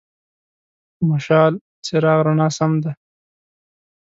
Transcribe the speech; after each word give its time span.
مشال: 1.09 1.53
څراغ، 1.85 2.19
رڼا 2.25 2.47
سم 2.57 2.71
دی. 2.83 2.91